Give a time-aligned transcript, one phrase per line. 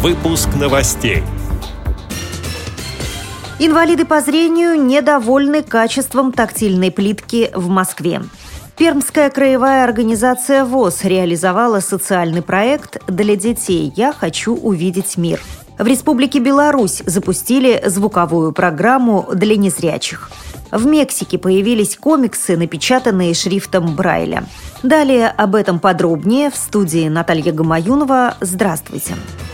[0.00, 1.24] Выпуск новостей.
[3.58, 8.22] Инвалиды по зрению недовольны качеством тактильной плитки в Москве.
[8.76, 15.40] Пермская краевая организация ВОЗ реализовала социальный проект для детей «Я хочу увидеть мир».
[15.80, 20.30] В Республике Беларусь запустили звуковую программу для незрячих.
[20.70, 24.44] В Мексике появились комиксы, напечатанные шрифтом Брайля.
[24.84, 28.36] Далее об этом подробнее в студии Наталья Гамаюнова.
[28.40, 29.14] Здравствуйте.
[29.16, 29.47] Здравствуйте.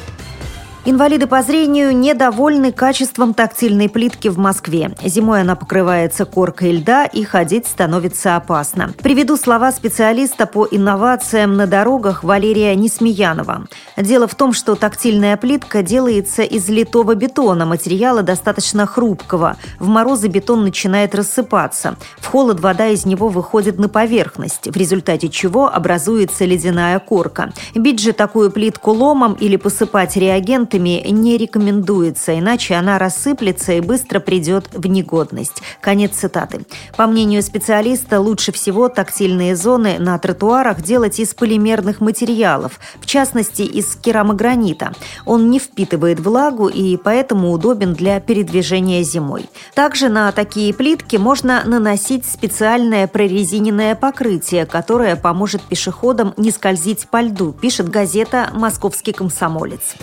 [0.87, 4.95] Инвалиды по зрению недовольны качеством тактильной плитки в Москве.
[5.03, 8.93] Зимой она покрывается коркой льда и ходить становится опасно.
[9.03, 13.67] Приведу слова специалиста по инновациям на дорогах Валерия Несмеянова.
[13.97, 19.57] Дело в том, что тактильная плитка делается из литого бетона, материала достаточно хрупкого.
[19.79, 21.97] В морозы бетон начинает рассыпаться.
[22.19, 27.55] В холод вода из него выходит на поверхность, в результате чего образуется ледяная корка.
[27.75, 33.81] Бить же такую плитку ломом или посыпать реагент продуктами не рекомендуется, иначе она рассыплется и
[33.81, 35.63] быстро придет в негодность.
[35.81, 36.67] Конец цитаты.
[36.97, 43.63] По мнению специалиста, лучше всего тактильные зоны на тротуарах делать из полимерных материалов, в частности
[43.63, 44.93] из керамогранита.
[45.27, 49.47] Он не впитывает влагу и поэтому удобен для передвижения зимой.
[49.75, 57.21] Также на такие плитки можно наносить специальное прорезиненное покрытие, которое поможет пешеходам не скользить по
[57.21, 59.95] льду, пишет газета «Московский комсомолец».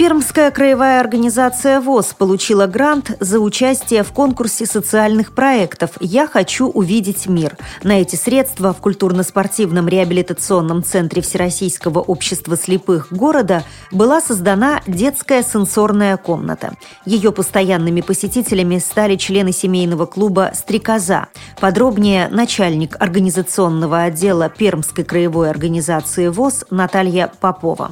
[0.00, 7.26] Пермская краевая организация ВОЗ получила грант за участие в конкурсе социальных проектов «Я хочу увидеть
[7.26, 7.58] мир».
[7.82, 13.62] На эти средства в культурно-спортивном реабилитационном центре Всероссийского общества слепых города
[13.92, 16.72] была создана детская сенсорная комната.
[17.04, 21.26] Ее постоянными посетителями стали члены семейного клуба «Стрекоза».
[21.60, 27.90] Подробнее начальник организационного отдела Пермской краевой организации ВОЗ Наталья Попова.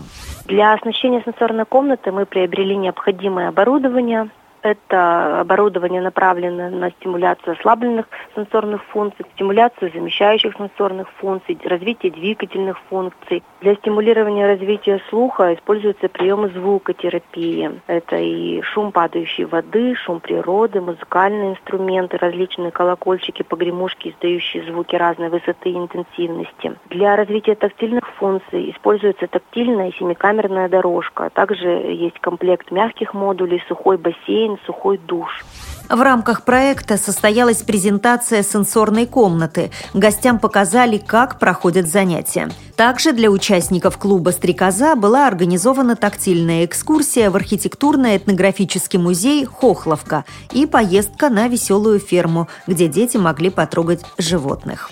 [0.48, 4.30] Для оснащения сенсорной комнаты мы приобрели необходимое оборудование,
[4.70, 13.42] это оборудование направлено на стимуляцию ослабленных сенсорных функций, стимуляцию замещающих сенсорных функций, развитие двигательных функций.
[13.60, 17.80] Для стимулирования развития слуха используются приемы звукотерапии.
[17.86, 25.28] Это и шум падающей воды, шум природы, музыкальные инструменты, различные колокольчики, погремушки, издающие звуки разной
[25.28, 26.76] высоты и интенсивности.
[26.90, 31.30] Для развития тактильных функций используется тактильная семикамерная дорожка.
[31.30, 35.28] Также есть комплект мягких модулей, сухой бассейн, сухой душ.
[35.88, 39.70] В рамках проекта состоялась презентация сенсорной комнаты.
[39.94, 42.50] Гостям показали, как проходят занятия.
[42.76, 51.30] Также для участников клуба «Стрекоза» была организована тактильная экскурсия в архитектурно-этнографический музей «Хохловка» и поездка
[51.30, 54.90] на веселую ферму, где дети могли потрогать животных.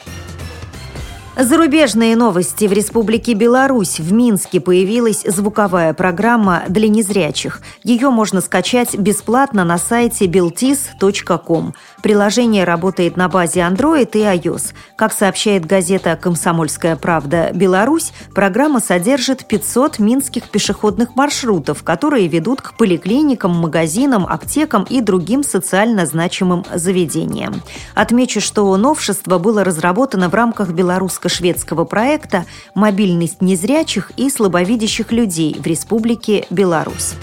[1.39, 2.65] Зарубежные новости.
[2.65, 7.61] В Республике Беларусь в Минске появилась звуковая программа для незрячих.
[7.85, 11.75] Ее можно скачать бесплатно на сайте beltis.com.
[12.03, 14.73] Приложение работает на базе Android и iOS.
[14.97, 17.51] Как сообщает газета «Комсомольская правда.
[17.53, 25.45] Беларусь», программа содержит 500 минских пешеходных маршрутов, которые ведут к поликлиникам, магазинам, аптекам и другим
[25.45, 27.61] социально значимым заведениям.
[27.95, 35.57] Отмечу, что новшество было разработано в рамках белорусского русско-шведского проекта «Мобильность незрячих и слабовидящих людей
[35.59, 37.15] в Республике Беларусь».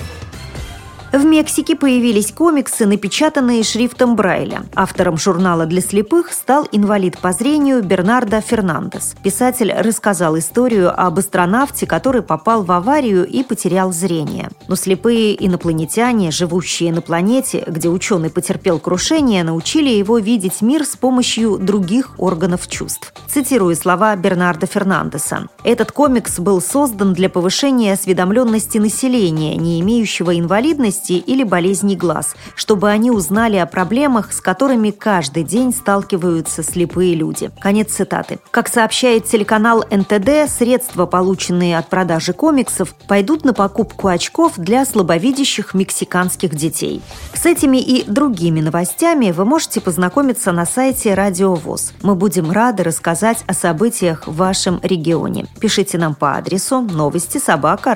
[1.14, 4.64] В Мексике появились комиксы, напечатанные шрифтом Брайля.
[4.74, 9.14] Автором журнала для слепых стал инвалид по зрению Бернардо Фернандес.
[9.22, 14.50] Писатель рассказал историю об астронавте, который попал в аварию и потерял зрение.
[14.68, 20.96] Но слепые инопланетяне, живущие на планете, где ученый потерпел крушение, научили его видеть мир с
[20.96, 23.14] помощью других органов чувств.
[23.28, 25.48] Цитирую слова Бернарда Фернандеса.
[25.64, 32.36] «Этот комикс был создан для повышения осведомленности населения, не имеющего инвалидности слабости или болезней глаз,
[32.56, 37.52] чтобы они узнали о проблемах, с которыми каждый день сталкиваются слепые люди.
[37.60, 38.40] Конец цитаты.
[38.52, 45.74] Как сообщает телеканал НТД, средства, полученные от продажи комиксов, пойдут на покупку очков для слабовидящих
[45.74, 47.02] мексиканских детей.
[47.34, 51.94] С этими и другими новостями вы можете познакомиться на сайте Радио ВОЗ.
[52.02, 55.46] Мы будем рады рассказать о событиях в вашем регионе.
[55.60, 57.94] Пишите нам по адресу новости собака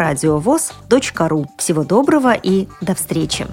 [1.30, 1.48] ру.
[1.58, 3.46] Всего доброго и до встречи!